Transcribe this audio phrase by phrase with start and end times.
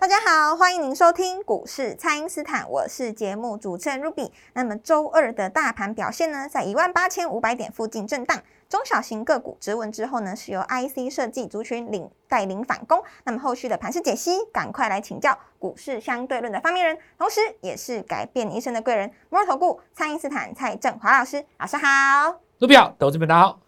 [0.00, 4.30] 大家好，欢迎您收听股市蔡因斯坦，我是节目主持人 Ruby。
[4.52, 13.02] 那么周二的大盘表现呢，在一万八千五百点附近震荡，中小型个股直稳之后呢，是由 IC 设计族群领带领反攻。
[13.24, 21.44] 那么后续的盘势解析，赶快来请教股市相对论的发明人，同时也是改变一生的贵人——摩尔投顾蔡因斯坦蔡振华老师。
[21.58, 23.58] 老师好，Ruby 好，投资们大家好。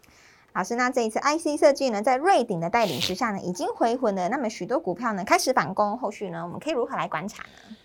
[0.53, 4.27] 老师，那这一次 IC 设计呢，在瑞鼎的带领之下呢，已经回魂了。
[4.27, 7.75] 那么许多股票呢，开始反攻，后续呢，我们可以如何来观察呢？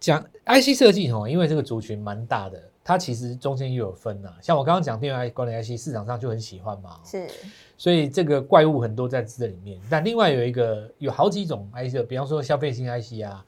[0.00, 4.32] 讲 IC 设计哦，因为这个族群蛮大的，它其实中间又有分呐。
[4.42, 7.28] 像我刚刚讲电源管理 IC，市场上就很喜欢嘛，是。
[7.76, 9.80] 所以这个怪物很多在这里面。
[9.88, 13.44] 但另外有一个有好几种 IC，比方说消费性 IC 啊。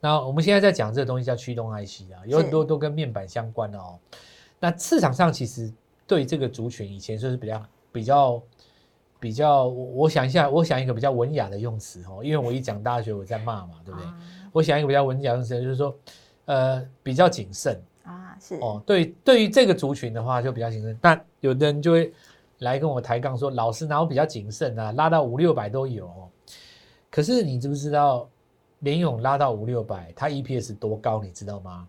[0.00, 3.96] 那我们现在在讲这个东西叫驱动 IC 啊，有很多都跟面板相关的哦。
[4.58, 5.72] 那市场上其实
[6.04, 7.64] 对这个族群以前就是比较。
[7.98, 8.40] 比较
[9.18, 14.08] 比较，我我想一下，我想一个比较文雅的用词哦，因为我一讲大学我在骂嘛，对不对？
[14.52, 15.92] 我想一个比较文雅的用词，就是说，
[16.44, 22.12] 呃，比较谨慎啊，是哦，对，对于这个族群的话就比较谨慎，但有的人就会
[22.60, 24.92] 来跟我抬杠说，老师哪有比较谨慎啊？
[24.92, 26.08] 拉到五六百都有，
[27.10, 28.28] 可是你知不知道
[28.78, 31.20] 联勇拉到五六百，它 EPS 多高？
[31.20, 31.88] 你知道吗？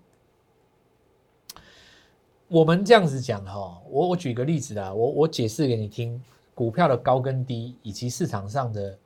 [2.49, 6.19] 我们这样子讲哈，我我举个例子啊，我我解释给你听，
[6.55, 8.97] 股票的高跟低以及市场上的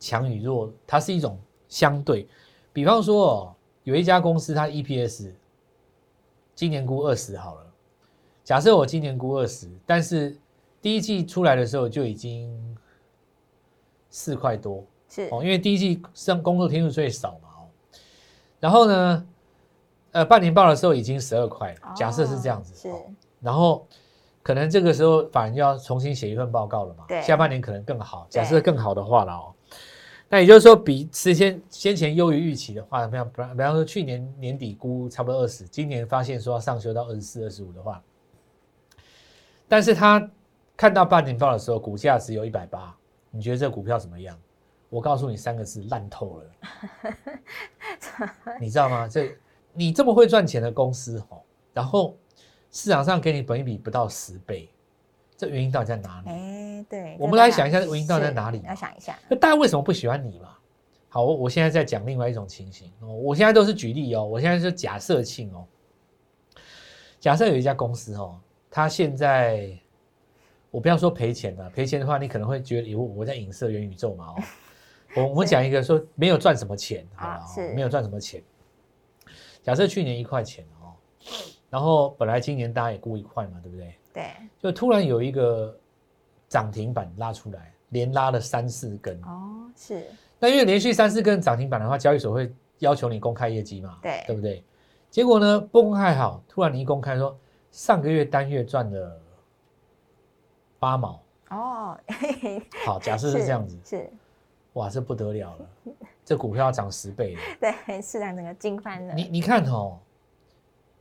[0.00, 2.26] 强与弱，它是一种相对。
[2.72, 5.32] 比方说哦，有一家公司它 EPS
[6.54, 7.66] 今年估二十好了，
[8.42, 10.34] 假设我今年估二十，但是
[10.80, 12.50] 第一季出来的时候就已经
[14.08, 17.68] 四块多，是哦，因为第一季上工作天数最少嘛哦，
[18.60, 19.26] 然后呢？
[20.12, 22.88] 呃，半年报的时候已经十二块，假设是这样子，是，
[23.40, 23.86] 然后
[24.42, 29.52] 可能这个时候法人就要重新写一份报告了嘛，对，下半年可能更好，假设更好的话了哦，
[30.28, 38.02] 那也就是说比事先先前优于预期的话，比方比方说去年年底估差不多二十，今年发现说要上修到二十四、二十五的话，
[39.68, 40.26] 但是他
[40.74, 42.96] 看到半年报的时候股价只有一百八，
[43.30, 44.34] 你觉得这股票怎么样？
[44.88, 46.44] 我告诉你三个字，烂透了，
[48.58, 49.06] 你知道吗？
[49.06, 49.36] 这。
[49.72, 51.40] 你这么会赚钱的公司哦，
[51.72, 52.16] 然后
[52.70, 54.68] 市场上给你本一比不到十倍，
[55.36, 56.28] 这原因到底在哪里？
[56.28, 58.60] 哎，对，我们来想一下，原因到底在哪里？
[58.66, 60.54] 要想一下，那大家为什么不喜欢你嘛？
[61.08, 65.64] 好，我我现在在讲另外一种情形哦，我现在都是举例哦，我现在是假设性哦，
[67.18, 68.38] 假设有一家公司哦，
[68.70, 69.70] 它现在
[70.70, 74.42] 我不要说赔钱了，赔钱的话，你可能会觉得，我我在影射元宇宙嘛哦，
[75.16, 77.40] 我我们讲一个说没有赚什么钱 啊，
[77.74, 78.42] 没有赚什么钱。
[79.68, 80.96] 假设去年一块钱哦，
[81.68, 83.94] 然后本来今年大家也估一块嘛，对不对？
[84.14, 84.30] 对。
[84.58, 85.78] 就突然有一个
[86.48, 89.20] 涨停板拉出来，连拉了三四根。
[89.24, 90.06] 哦，是。
[90.38, 93.98] 那因为连续三四根涨停板的话，交易所会要求你公开业绩嘛？
[94.00, 94.64] 对，对不对？
[95.10, 97.38] 结果呢，不公开好，突然你一公开说
[97.70, 99.20] 上个月单月赚了
[100.78, 101.22] 八毛。
[101.50, 101.98] 哦。
[102.86, 103.78] 好，假设是这样子。
[103.84, 104.10] 是。
[104.72, 105.92] 哇，这不得了了，
[106.28, 107.40] 这股票要涨十倍了。
[107.58, 109.14] 对，市场整个惊翻了。
[109.14, 109.98] 你你看哦，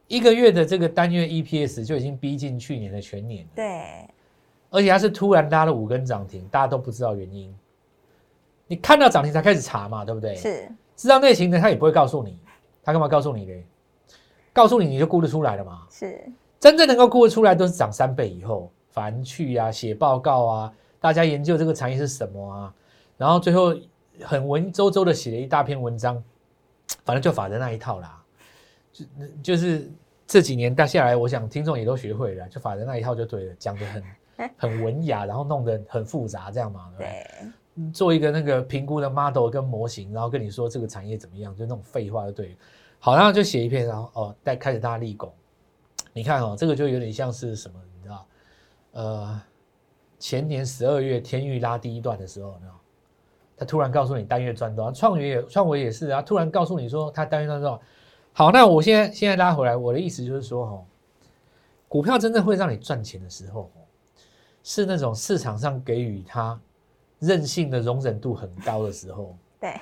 [0.07, 3.49] 一个月的这个单月 EPS 就已经逼近去年的全年了。
[3.53, 4.07] 对，
[4.69, 7.53] 而且它是突然拉了五根涨停，大家都不知道原因。
[8.67, 10.33] 你看到涨停才开始查嘛，对不对？
[10.37, 12.39] 是，知道内情的他也不会告诉你，
[12.81, 13.65] 他干嘛告诉你嘞？
[14.53, 15.85] 告诉你你就估得出来了嘛。
[15.91, 16.23] 是，
[16.57, 22.73] 真正能够估得出来都是涨三倍以后，凡去啊，写报告啊，大家研究这个产业是什么啊。
[23.17, 23.75] 然后最后
[24.23, 26.21] 很文绉绉的写了一大篇文章，
[27.05, 28.23] 反正就法人那一套啦，
[28.93, 29.05] 就
[29.43, 29.89] 就是
[30.25, 34.03] 这几年带下来，我想听众也都学会了，就法人那一套就对了，讲的很
[34.57, 37.25] 很文雅，然后弄得很复杂，这样嘛，对
[37.93, 42.55] 做一个那个评估的 model 跟模型，然后跟你说这个产业怎么样，就那种废话就对了。
[42.99, 45.31] 好，然后就写一篇，然后哦，带开始大家立功。
[46.11, 48.27] 你看哦，这个就有点像是什么，你知道？
[48.93, 49.41] 呃，
[50.17, 52.73] 前年十二月天域拉第一段的时候，有没有？
[53.57, 57.81] 他突然告诉你单月赚多少，创维也创维也是啊，突然告诉你说他单月赚多少。
[58.31, 60.85] 好，那我现在现在拉回来，我的意思就是说，哦，
[61.87, 63.71] 股票真正会让你赚钱的时候，
[64.61, 66.59] 是那种市场上给予它
[67.17, 69.35] 韧性的容忍度很高的时候。
[69.59, 69.73] 对，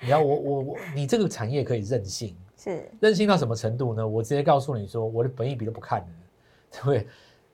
[0.00, 4.08] 你要我我我，你这个产业可以任性，是任性到什么程度呢？
[4.08, 6.06] 我直接告诉你说，我的本益比都不看了，
[6.72, 7.06] 对不对？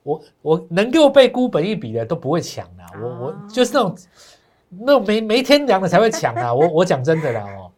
[0.03, 3.95] 我我能够被估本益比的都不会抢的，我我哦就是那种
[4.69, 6.53] 那没没天良的才会抢啊！
[6.53, 7.71] 我我讲真的啦哦，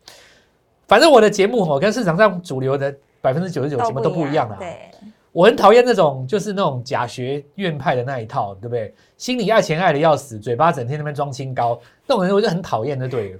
[0.86, 4.56] 反正我的节目哦，跟市场上主流的百分之九十九节目都不一样啦。
[4.58, 4.90] 对，
[5.32, 8.94] 我很讨厌那种就是那种假学院派的那一套，对不对？
[9.16, 13.06] 心里爱钱爱的要死，嘴巴整天那边装清高，那种人我就很讨厌的。
[13.06, 13.38] 对了，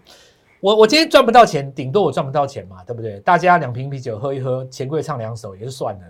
[0.60, 3.18] 我我今天赚不到钱，顶多我赚不到钱嘛，对不对？
[3.20, 6.00] 大家两瓶啤酒喝一喝，钱柜唱两首也就算了，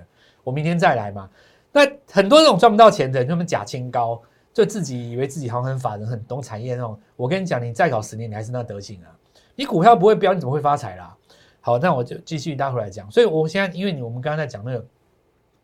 [0.42, 1.28] 我明天再来嘛。
[1.70, 4.20] 那很多那种赚不到钱的人，他们假清高，
[4.52, 6.98] 就自己以为自己好像很法人、很懂产业那种。
[7.16, 9.16] 我跟你讲，你再搞十年，你还是那德行啊！
[9.54, 11.16] 你股票不会飙，你怎么会发财啦？
[11.60, 13.10] 好，那我就继续待会来讲。
[13.10, 14.84] 所以我现在因为你我们刚刚在讲那个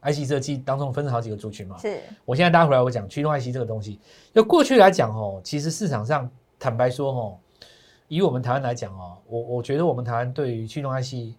[0.03, 3.99] IC 设计当中分成好几个族群嘛，是我现在待会来我讲驱动 IC 这个东西，
[4.35, 7.39] 就过去来讲哦，其实市场上坦白说哦，
[8.09, 11.35] 以我们台湾来讲哦，我我觉得我们台湾对于驱动 IC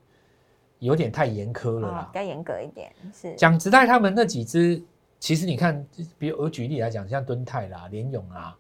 [0.79, 2.19] 有点太严苛了啦哦比。
[2.19, 4.81] 较严格一点，是讲直代他们那几只，
[5.25, 5.83] 其实你看，
[6.19, 8.55] 比如我举例来讲，像敦泰啦、联勇啦，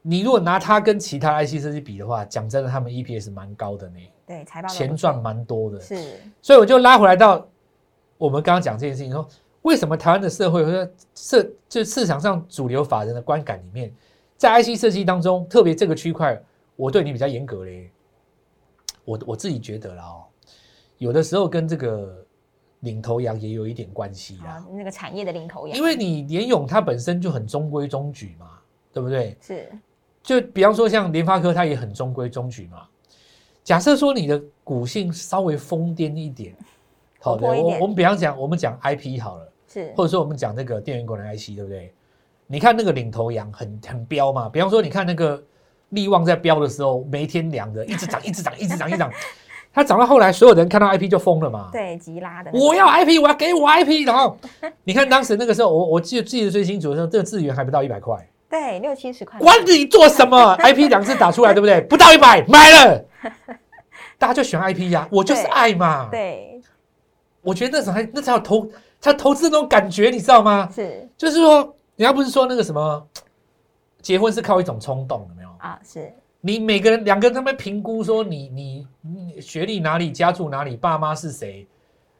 [0.00, 5.78] 你如果拿它跟其他 IC 设计比的话，讲真的，他们 EPS 蛮高的呢，对财报都不错钱赚蛮多的。
[5.78, 7.46] 是所以我就拉回来到
[8.16, 9.28] 我们刚刚讲这件事情，说
[9.60, 13.94] 为什么台湾的社会或者市就市场上主流法人的观感里面，
[14.38, 16.42] 在 IC 设计当中，特别这个区块，
[16.74, 17.90] 我对你比较严格嘞。
[19.04, 20.24] 我我自己觉得啦哦，
[20.96, 22.25] 有的时候跟这个
[22.86, 24.52] 领头羊也有一点关系啦。
[24.52, 28.46] 啊，，那个产业的领头羊，因为你联勇它本身就很中规中矩嘛，
[28.92, 29.36] 对不对？
[29.40, 29.68] 是。
[30.22, 32.86] 就比方说像联发科，它也很中规中矩嘛。
[33.62, 36.54] 假设说你的股性稍微疯癫一点，
[37.20, 39.92] 好的，我我们比方讲，我们讲 IP 好了，是。
[39.96, 41.92] 或者说我们讲那个电源管理 IC，对不对？
[42.46, 45.42] 你看那个领头羊很很彪嘛，比方说你看那个
[45.88, 49.12] 力旺在飙的时候，每天良的，一直涨，一直涨，一直涨，一直涨，
[49.76, 51.68] 它涨到后来，所有人看到 IP 就疯了嘛。
[51.70, 54.34] 对急拉的，我要 IP，我要给我 IP，然后
[54.84, 58.16] 你看当时那个时候，我我记得记得最清楚的时候，这个资源还不到一百块。
[58.48, 61.78] 对六七十块，管你做什么， IP 两次打出来，对不对？
[61.82, 63.04] 不到一百，买了，
[64.16, 66.58] 大家就选 IP 呀、我就是爱嘛。，对
[67.42, 68.66] 我觉得那才那才有投，
[68.98, 70.70] 才有投资那种感觉，你知道吗？
[70.74, 71.56] 是就是说，
[71.96, 73.06] 人家不是说那个什么，
[74.00, 75.50] 结婚是靠一种冲动，有没有？
[75.58, 76.10] 啊是
[76.46, 81.66] 你每个人两个人他们评估说你你你学历哪里，家住哪里，爸妈是谁，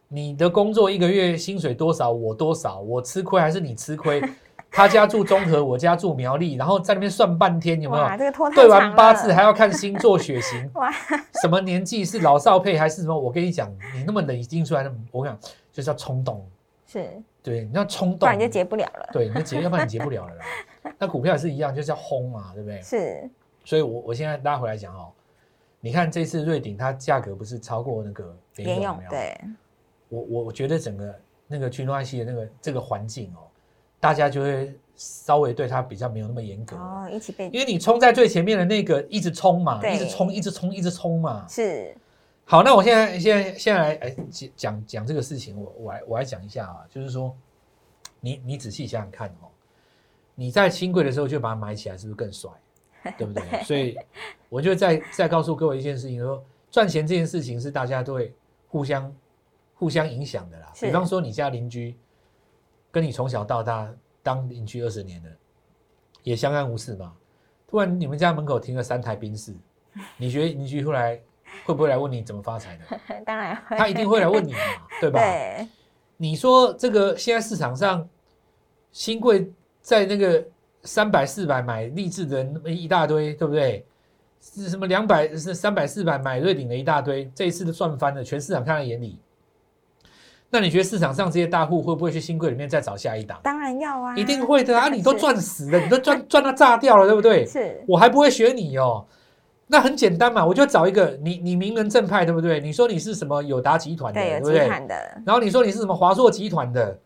[0.08, 4.20] 你的工作一个月薪水多少，我多少，我吃亏还是你吃亏？
[4.69, 8.19] 他家住中和，我家住苗栗，然后在那边算半天，有没有？
[8.19, 10.93] 这个拖对完八字还要看星座血型， 哇
[11.40, 13.17] 什么年纪是老少配还是什么？
[13.17, 16.44] 我跟你讲，你那么冷静出来的，我跟你讲就是要冲动，
[16.84, 17.08] 是，
[17.44, 20.44] 对，你要冲动，不然就结不了了，对，你就结，要不然你结不了了啦。
[20.99, 22.82] 那股票也是一样，就是要轰嘛，对不对？
[22.82, 23.31] 是
[23.66, 25.12] 所以我我现在拉回来讲哦，
[25.80, 28.24] 你看这次瑞鼎它价格不是超过那个
[28.54, 29.10] 联联咏有没有？
[29.10, 29.40] 用对
[30.08, 33.42] 我我我觉得整个那个驱动 IC 的那个这个环境哦，
[33.98, 36.76] 大家就会稍微对它比较没有那么严格。
[36.76, 41.44] 哦一起被因为你冲在最前面的那个一直冲嘛，一直冲，一直冲，一直冲嘛。
[41.48, 41.92] 是
[42.44, 47.36] 好，那我现在现在现在来哎讲讲讲这个事情，我我来我来讲一下啊，就是说，
[48.20, 49.50] 你你仔细想想看哦，
[50.36, 52.48] 你在新贵的时候就把它买起来，是不是更帅？
[53.17, 53.62] 对不对？
[53.64, 53.97] 所以
[54.49, 58.35] 我就再再告诉各位一件事情，说赚钱这件事情是大家都会
[58.69, 59.14] 互相
[59.75, 60.73] 互相影响的啦。
[60.80, 61.97] 比方说你家邻居
[62.90, 63.88] 跟你从小到大
[64.23, 65.30] 当邻居二十年了，
[66.23, 67.14] 也相安无事嘛。
[67.69, 69.54] 突然你们家门口停了三台宾士，
[70.16, 71.21] 你觉得邻居后来
[71.64, 72.85] 会不会来问你怎么发财的？
[73.26, 74.59] 当然会他一定会来问你嘛，
[75.00, 75.21] 对吧？
[75.21, 75.66] 对
[76.16, 78.09] 你说这个现在市场上
[78.92, 80.42] 新贵在那个
[80.87, 83.85] 三百四百买励志的那么一大堆，对不对？
[84.40, 89.19] 是什么两百是三百四百买瑞鼎的一大堆，这一次都赚翻了，全市场看在眼里。
[90.49, 93.40] 那你觉得市场上这些大户会不会去新贵里面再找下一档？
[93.43, 94.88] 当然要啊一定会的啊！
[94.88, 97.45] 你都是赚死了，你都赚 赚到炸掉了，对不对？
[97.45, 99.05] 是我还不会学你哦。
[99.66, 102.61] 那很简单嘛，我就找一个你，你名门正派，对不对？
[102.61, 104.69] 你说你是什么友达集团的，对有不对？
[105.25, 106.97] 然后你说你是什么华硕集团的，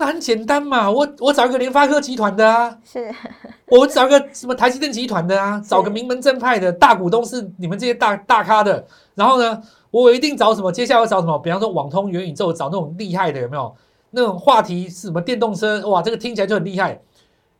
[0.00, 3.14] 那很简单嘛，我我找一个联发科集团的啊，是
[3.68, 8.82] 我找一个什么台积电集团的啊，找个名门正派的大股东是你们这些大大咖的，
[9.14, 10.72] 然后呢，我一定找什么？
[10.72, 11.38] 接下来我找什么？
[11.40, 13.76] 比方说网通、元宇宙，找那种厉害的，有没有？
[14.12, 15.86] 那种话题是什么电动车？
[15.86, 16.98] 哇，这个听起来就很厉害。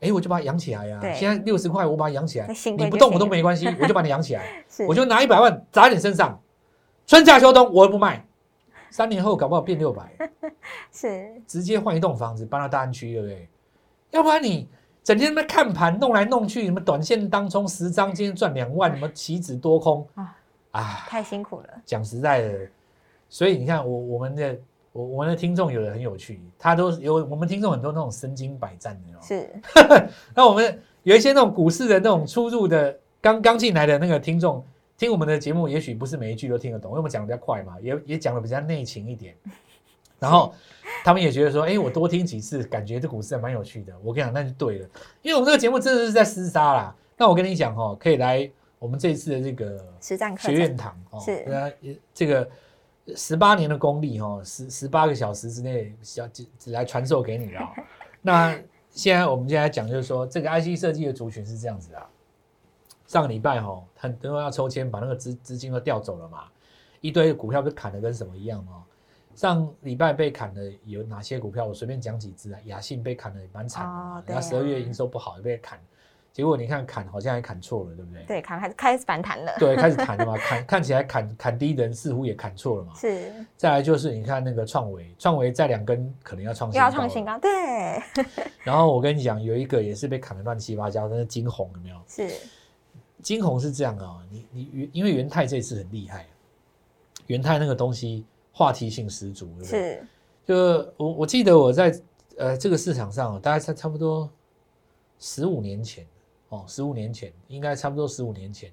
[0.00, 4.64] 哎，我就把它养起来呀、对现在六十块，我把它养起来你不动我都没关系，我就把你养起来。
[4.88, 6.40] 我就拿一百万砸在你身上，
[7.06, 8.24] 春夏秋冬我也不卖，
[8.90, 10.12] 三年后搞不好变六百，
[10.92, 13.48] 是直接换一栋房子搬到大安区，对不对？
[14.10, 14.68] 要不然你
[15.02, 20.36] 整天在看盘弄来弄去，什么短线当中十张今天赚两万，什么棋子多空啊，
[20.72, 21.68] 啊，太辛苦了。
[21.84, 22.68] 讲实在的，
[23.28, 24.58] 所以你看我我们的
[24.92, 29.20] 我我们的听众有的很有趣，他都有我们听众很多那种身经百战的哦。
[29.22, 29.48] 是，
[30.34, 34.64] 那我们有一些那种股市的那种初入的刚刚进来的那个听众，
[35.00, 39.34] 听我们的节目，也许不是每一句都听得懂，因为我们讲的比较快嘛，也也讲的比较内情一点。
[40.20, 40.52] 然后
[41.02, 43.94] 他们也觉得说，哎，我多听几次，感觉这股市还蛮有趣的。
[44.04, 44.88] 我跟你讲，那就对了，
[45.22, 46.94] 因为我们这个节目真的是在厮杀啦。
[47.16, 51.72] 那我跟你讲哦，可以来我们这一次的这个实战学院堂哦，是那
[52.12, 52.46] 这个
[53.16, 57.74] 十八年的功力哦，十十八个小时之内小只只来传授给你了。
[58.20, 58.54] 那
[58.90, 62.06] 现在我们现在讲就是说，这个 IC 设计的族群是这样子啊。
[63.10, 66.44] 上个礼拜哈，很多要抽签，把那个资资金都调走了嘛，
[67.00, 68.86] 一堆股票被砍的跟什么一样哦？
[69.34, 71.66] 上礼拜被砍的有哪些股票？
[71.66, 72.60] 我随便讲几只啊。
[72.66, 73.84] 雅信被砍的蛮惨
[74.24, 75.76] 的，然后十二月营收不好也被砍，
[76.32, 78.22] 结果你看砍好像还砍错了，对不对？
[78.30, 79.52] 对，砍还是开始反弹了。
[79.58, 82.94] 对，开始砍了嘛， 砍看起来砍砍低的人似乎也砍错了嘛。
[82.94, 83.32] 是。
[83.56, 86.86] 再来就是你看那个创维，创维再两根可能要创新高。
[86.86, 87.50] 要创新高，对。
[88.62, 91.96] 然后我跟你讲，有一个也是被砍的乱七八糟，那是金红有没有？
[92.06, 92.30] 是。
[93.22, 96.26] 金红是这样啊，你你因为元泰这次很厉害，
[97.26, 98.24] 元泰那个东西。
[98.52, 99.70] 话题性十足，对不对？
[99.70, 100.06] 是，
[100.44, 101.98] 就我我记得我在
[102.36, 104.28] 呃这个市场上，大概差差不多
[105.20, 106.04] 十五年前
[106.48, 108.70] 哦，十五年前应该差不多十五年前，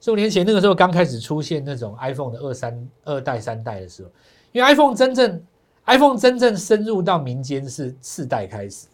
[0.00, 4.10] 十五年前那个时候刚开始出现那种 iPhone 的二三二代三代的时候，
[4.52, 5.44] 因为 iPhone 真正
[5.84, 8.88] iPhone 真正深入到民间是四代开始，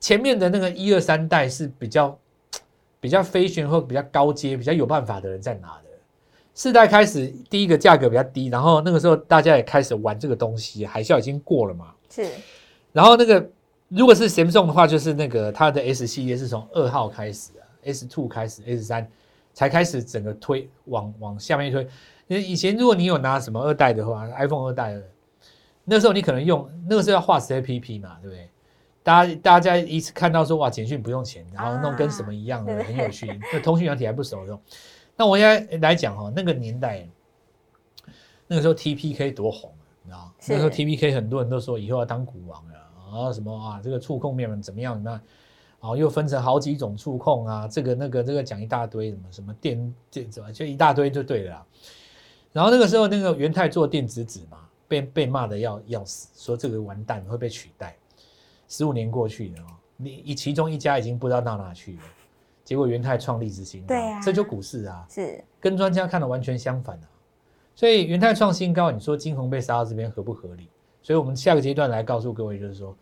[0.00, 2.18] 前面的那个一二三代是比较
[3.00, 5.90] 比较飞旋或比较高阶、比较有办法的人在拿的。
[6.52, 11.94] 四代开始，第一个价格比较低，然后那个时候大家也开始玩这个东西，海啸已经过了嘛。
[12.10, 12.26] 是，
[12.92, 13.48] 然后那个
[13.88, 19.08] 如果是 Samsung 的话，就是那个它的 S 系列是从二号开始啊，S two 开始，S 三
[19.54, 21.86] 才开始整个推往往下面推。
[22.26, 25.00] 以前如果你有拿什么二代的话，iPhone 二代，
[25.84, 28.48] 那时候你可能用那个时候要画 APP 嘛，对不对？
[29.02, 33.26] 大家大家一次看到说哇，简讯不用钱，然后弄跟什么一样的，很有趣。
[33.52, 34.60] 那通讯软体还不熟用。
[35.16, 37.08] 那我现在来讲哈，那个年代，
[38.46, 45.02] 那个时候 TPK 多红啊，你知道那时候 TPK 很多人都说以后要当股王了啊，什么啊，这个触控面板怎么样？
[45.02, 45.12] 那
[45.80, 51.66] 啊，又分成好几种触控啊，这个那个这个讲一大堆，什么什么电这怎么就一大堆就对了。
[52.52, 57.96] 然后那个时候那个元泰做电子纸嘛，被被骂的要要死，说这个完蛋会被取代。
[58.70, 62.02] 十五年过去了，你一其中一家已经不知道到哪去了。
[62.64, 67.06] 结果元泰创立之星，对啊，这就股市啊，是跟专家看的完全相反啊。
[67.74, 70.68] 所以元泰创新高，你说金红被杀到这边合不合理？
[71.02, 72.96] 所以我们下个阶段来告诉各位，就是说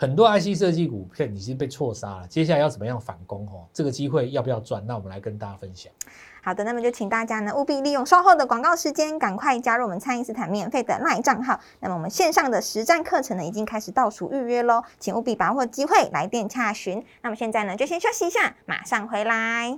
[0.00, 3.44] 很多 IC 设计股票已经被错杀了，接下来要怎么样反攻？
[3.48, 4.80] 哦，这个机会要不要赚？
[4.86, 5.92] 那我们来跟大家分享。
[6.40, 11.58] 好的，那么就请大家呢务必利用稍后的广告时间，赶快加入我们蔡因斯坦免费的 LINE 账号。
[11.80, 17.04] 那么我们线上的实战课程呢已经开始倒数预约喽，请务必把握机会来电洽询。
[17.22, 19.76] 那么现在呢就先休息一下，马上回来。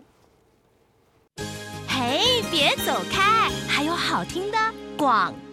[1.88, 4.58] 嘿，别走开，还有好听的
[4.98, 5.49] 广告。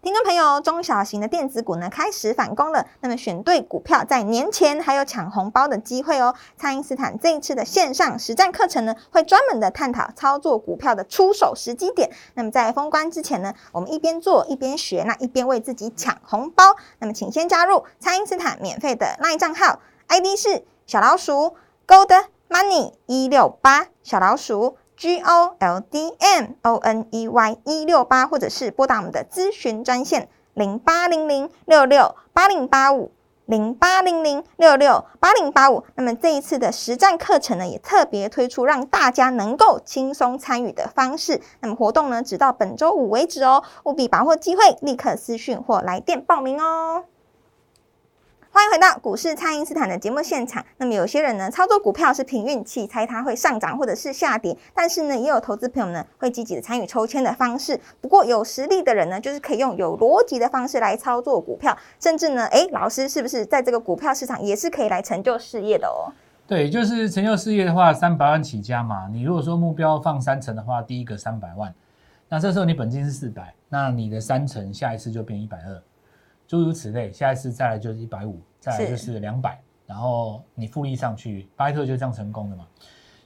[0.00, 2.86] 听众朋友，中小型的电子股呢开始反攻了。
[3.00, 6.32] 那么选对股票，在年前还有抢红包的机会哦。
[6.56, 12.12] 蔡因斯坦这一次的线上实战课程呢，会专门的探讨操作股票的出手时机点。
[12.34, 16.76] 那么在封关之前呢，我们一边做一边学，那一边为自己抢红包。
[17.00, 21.56] 那么请先加入蔡因斯坦免费的 LINE 账号，ID 是小老鼠
[21.88, 24.76] Gold Money 一六八小老鼠。
[24.98, 33.12] G O L D M O N E Y 一六八，或者是拨打我们的咨询专线零八零零六六八零八五
[33.46, 35.84] 零八零零六六八零八五。
[35.94, 41.40] 那么这一次的实战课程呢，也特别推出让大家能够轻松参与的方式。
[41.60, 47.04] 那么活动呢，直到本周五为止哦，务必把握机会，立刻私讯或来电报名哦。
[48.50, 50.64] 欢迎回到股市，蔡因斯坦的节目现场。
[50.78, 54.56] 那么有些人呢，操作股票是凭运气，猜它会上涨或者是下跌。
[54.74, 57.78] 但是呢，也有投资朋友呢，会积极的参与抽签的方式。
[58.00, 66.10] 不过有实力的人呢，就是可以用有逻辑的方式来操作股票，甚至呢，哎，老师是不是在这个股票市场也是可以来成就事业的哦？
[66.46, 69.08] 对，就是成就事业的话，三百万起家嘛。
[69.12, 71.72] 你如果说目标放三成的话，第一个三百万，
[72.28, 75.82] 那这时候你本金是四百，那你的三成下一次就变一百二，
[76.48, 78.40] 诸如此类，下一次再来就是一百五。
[78.60, 82.66] 再来就是两百，然后你复利上去，巴菲特就这样成功的嘛。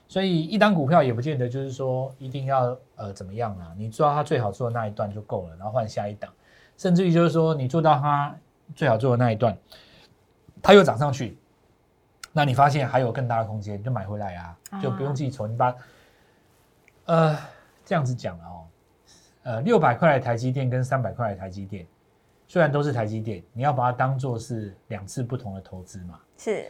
[0.07, 6.31] 所以一单股票也不见得就是说一定要呃怎么样啊，你做到它最好做的那一段就够了，然后换下一档，
[6.77, 8.37] 甚至于就是说你做到它
[8.75, 9.57] 最好做的那一段，
[10.61, 11.35] 它又涨上去，
[12.31, 15.75] 那你发现还有更大的空间，就买回来啊，就不用自己存把
[17.05, 17.35] 呃。
[17.85, 18.63] 这样子讲了哦，
[19.43, 21.85] 呃，六百块的台积电跟三百块的台积电，
[22.53, 26.19] 虽然都是台积电，你要把它当做是两次不同的投资嘛。
[26.37, 26.67] 是，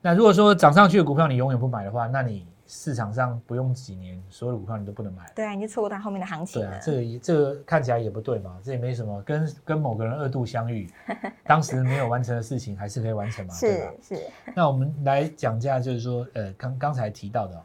[0.00, 5.30] 那如果说涨上去的股票你永远不买的话，那你市场上不用几年，所有的股票你都不能买。
[5.32, 6.68] 对啊，你就错过它后面的行情了。
[6.68, 10.90] 对啊，这个这个看起来也不对嘛，这也没什么，跟跟某个人二度相遇，
[11.46, 14.16] 当时没有完成的事情还是可以完成嘛，对吧是？
[14.16, 14.22] 是，
[14.56, 17.62] 那我们来讲一下，就是说，呃，刚刚才提到的、哦，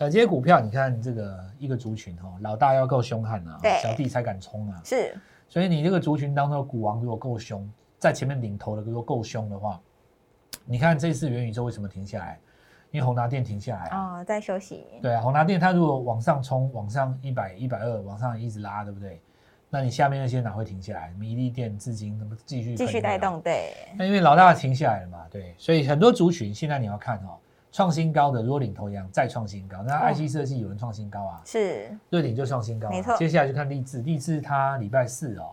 [0.00, 5.16] 呃，这些股票，你看这个一个族群哦，老大要够凶悍啊对，小弟才敢冲啊，是，
[5.54, 7.64] 所以你这个族群当中的股王如果够凶，
[7.96, 9.80] 在前面领头的如果够凶的话，
[10.64, 12.40] 你看这次元宇宙为什么停下来？
[12.90, 14.84] 因为宏达电停下来啊，哦，在休息。
[15.00, 19.20] 对啊，宏达电它如果往上冲，往上一百、一百二，往上一直拉，对不对？
[19.70, 21.14] 那你下面那些哪会停下来？
[21.16, 27.38] 米利电、至今那么继续继续带动，对，那因为老大停下来了嘛，对，所以很多族群现在你要看哦，
[27.74, 35.52] 创新高的如果领头羊再创新高，那哦 IC 设计有人创新高啊，是，瑞鼎就创新高、啊，没错接下来就看励志，励志它礼拜四哦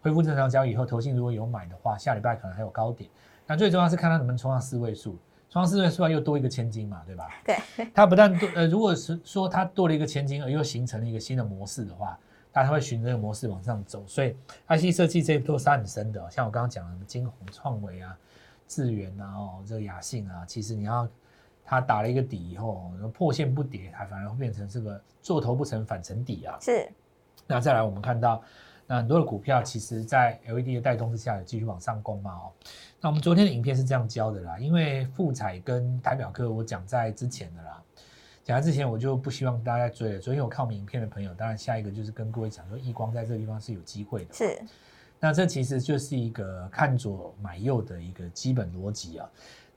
[0.00, 3.08] 恢复正常交易以后，投信如果有买的话，下礼拜可能还有高点。
[3.46, 5.16] 那最重要是看它能不能冲上四位数，
[5.48, 7.28] 冲上四位数啊又多一个千金嘛，对吧？
[7.44, 7.56] 对，
[7.94, 12.18] 它不但多呃，如果是说它多了一个千金，而又形成了一个新的模式的话，
[12.50, 14.02] 大家会循这个模式往上走。
[14.04, 14.34] 所以
[14.66, 18.18] IC 设计这一波杀很深的哦、像我刚刚讲的金鸿、创维啊、
[18.66, 21.08] 智源啊、哦这个雅信啊，其实你要
[21.72, 26.58] 它打了一个底以后，哦破线不跌，它反而会变成这个做头不成反成底啊。
[26.60, 26.86] 是，
[27.46, 28.42] 那再来，我们看到
[28.86, 32.52] 那很多的股票，其实在 LED 的带动之下，有继续往上攻嘛哦。
[33.00, 37.82] 那我们昨天的影片是这样教的啦，因为富彩跟台表科我讲在之前的啦，
[38.44, 40.18] 讲在之前我就不希望大家追了。
[40.18, 44.34] 昨天有看我们影片的朋友，当然下一个就是跟各位讲说，易光在这个地方是有机会的。
[44.34, 44.62] 是，
[45.18, 49.26] 那这其实就是一个看左买右的一个基本逻辑啊。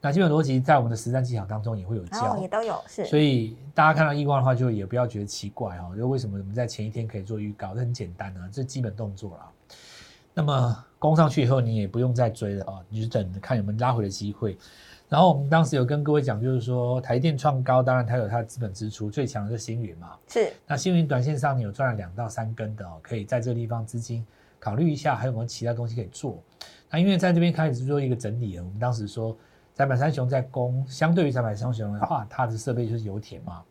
[0.06, 7.74] 那基本逻辑在我们的实战技巧当中也会有教也都有，是，所以大家看到易光的话，就也不要觉得奇怪哈、哦，就为什么我们在前一天可以做预告？
[7.74, 9.50] 这很简单啊，这基本动作啦。
[10.32, 14.56] 那么攻上去以后，你也不用再追了啊，你就等着看有没有拉回的机会。
[15.10, 20.12] 然后我们当时有跟各位讲，就是说台电创高，当然它有它的资本支出，最强的是星云嘛。
[20.28, 24.24] 是，那星云短线上你有赚了两到三根的哦，可以在这个地方资金
[24.60, 26.38] 考虑一下，还有没有其他东西可以做。
[26.92, 29.36] 那因为在这边开始做一个整理了，我们当时说
[29.76, 33.62] 窄板三雄在攻，相对于三板三雄的话，它的设备就是油田嘛。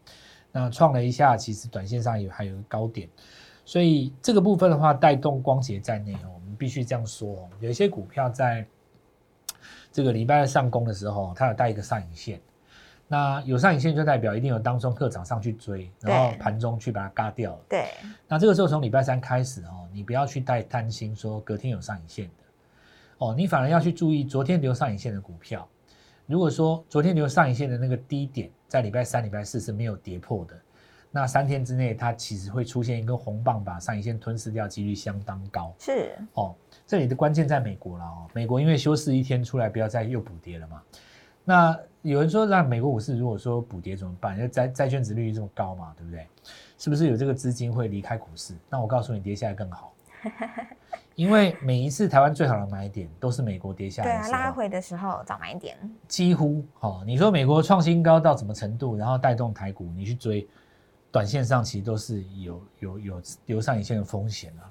[0.53, 3.09] 那创了一下，其实短线上也还有个高点，
[3.65, 8.65] 所以这个部分的话，带动光捷在内哦，我们必须这样说哦，有一些股票在
[9.91, 12.41] 这个礼拜二上攻的时候，它有带一个上影线。
[13.09, 17.61] 那有上影线就代表一定有当中客场上去追，然后盘中去把它嘎掉了。
[17.69, 17.89] 对，
[18.29, 22.45] 那这个时候从礼拜三开始哦，你不要去太担心说隔天有上影线的
[23.19, 25.67] 哦，你反而要去注意昨天留上影线的股票。
[26.27, 30.55] 如果说昨天留上影线的那个低点在礼拜三、礼拜四是没有跌破的，
[31.11, 36.55] 那三天之内它其实会出现一根红棒把上影线吞噬掉，几率相当高是，哦。
[36.87, 40.83] 这里的关键在美国了哦，美国因为休市一天出来，不要再又补跌了嘛。
[41.45, 44.35] 那有人说，那美国股市如果说补跌怎么办？
[44.37, 46.27] 因为债债券值利率这么高嘛，对不对？
[46.79, 48.55] 是不是有这个资金会离开股市？
[48.69, 49.95] 那我告诉你，跌下来更好，
[51.15, 55.77] 因为每一次台湾最好的买点都是美国跌下对啊，来的时候，拉回的时候早买一点，
[56.09, 60.47] 几乎哦，你说美国创新高到什么程度，然后带动台股，你去追，
[61.13, 64.71] 短线上其实都是有有有留上影线的风险啊。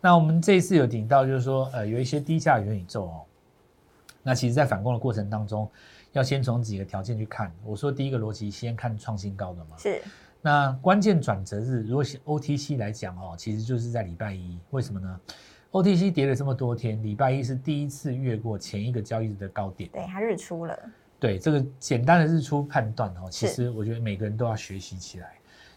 [0.00, 3.20] 那我们这一次有顶到，就是说，呃，有一些低价元宇宙哦，
[4.22, 5.70] 那其实在反攻的过程当中，
[6.12, 7.52] 要先从几个条件去看。
[7.64, 9.76] 我说第一个逻辑，先看创新高的嘛。
[9.76, 10.02] 是，
[10.40, 14.58] 那关键转折日，如果是 OTC 来讲哦，其实就是在礼拜一。
[14.70, 15.20] 为什么呢
[15.72, 19.88] ？OTC 跌了这么多天，礼拜一是第一次越过前一个交易日的高点。
[19.92, 20.78] 对，它日出了，
[21.18, 25.32] 对这个简单的日出判断哦，其是实我觉得每个人都要学习起来，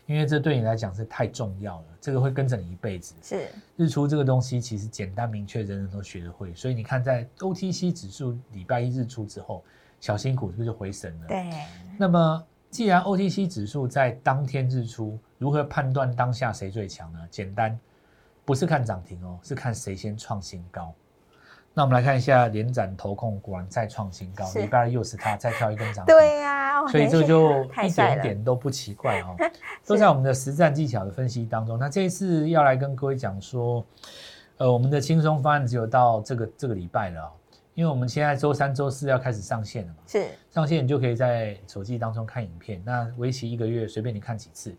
[0.06, 3.14] 因为这对你来讲是太重要了，这个会跟着你一辈子。
[3.22, 9.64] 是，日出这个东西其实简单明确，人人都学得会，所以你看在 OTC 指数礼拜一日出之后，
[10.00, 11.28] 小新股是不是就回神了？。
[11.28, 11.50] 对，
[11.98, 17.20] 那么既然 OTC 指数在当天日出，如何判断当下谁最强呢？
[17.30, 17.80] 简单，
[18.46, 20.94] 不是看涨停哦，是看谁先创新高。
[21.76, 26.16] 那我们来看一下连展投控，果然再创新高，是礼拜二又是它再跳一根涨停。
[26.16, 29.36] 对呀，哇所以这个就一点点都不奇怪哦，
[29.84, 31.80] 都在我们的实战技巧的分析当中。
[31.80, 33.84] 那这一次要来跟各位讲说，
[34.58, 37.32] 呃，我们的轻松方案只有到这个这个礼拜了、哦，
[37.74, 44.76] 因为我们现在周三、周四要开始上线了嘛，是，上线你就可以在手机当中看影片，那为期一个月，随便你看几次。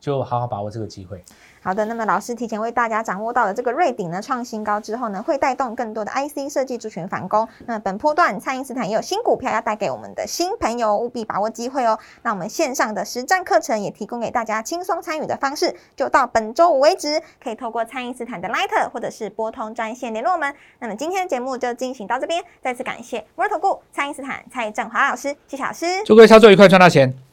[0.00, 1.22] 就好好把握这个机会。
[1.60, 7.46] 好的，那么老师提前为大家掌握到了这个瑞鼎呢创新高之后呢，会带动更多的 IC 设计族群反攻。
[7.66, 11.98] 那本波段蔡英斯坦也有新股票要带给我们的新朋友，务必把握机会哦。
[12.22, 20.54] 那我们线上的实战课程也提供给大家轻松参与的方式，就到本周五为止，可以透过蔡英斯坦的 Lighter 或者是拨通专线联络我们。
[20.78, 25.86] 那么今天的节目就进行到这边，再次感谢摩尔投顾蔡英斯坦蔡振华老师，谢谢老师。
[26.06, 27.27] 祝各位操作愉快，赚大钱。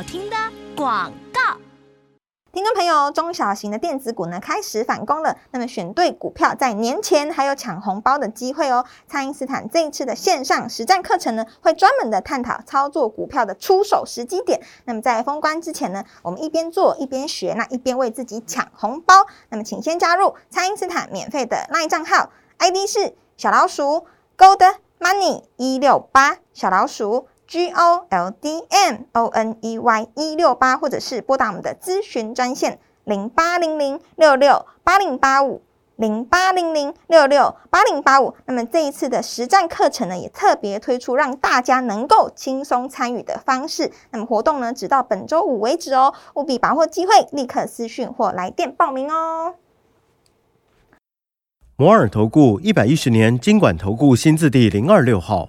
[0.00, 0.36] 好听的
[0.74, 1.58] 广告。
[2.54, 5.36] 听众朋友，中小型的电子股呢开始反攻了。
[5.50, 8.86] 那么选对股票，在年前还有抢红包的机会哦。
[9.06, 14.62] 蔡因斯坦这一次的线上实战课程呢，会专门的探讨操作股票的出手时机点。
[14.86, 19.26] 那么在封关之前呢，我们一边做一边学，那一边为自己抢红包。
[19.50, 24.06] 那么请先加入蔡因斯坦免费的 LINE 账号，ID 是小老鼠
[24.38, 27.26] Gold Money 一六八小老鼠。
[27.50, 35.60] G O L D M O N E Y 一六八，或者是拨打我们的咨询专线零八零零六六八零八五
[35.96, 38.36] 零八零零六六八零八五。
[38.46, 43.90] 那么这一次的实战课程呢，也特别推出让大家能够轻松参与的方式。
[44.12, 49.56] 那么活动呢，直到本周五为止哦，务必把握机会，立刻私讯或来电报名哦。
[51.74, 55.48] 摩尔投顾一百一十年经管投顾新字第零二六号。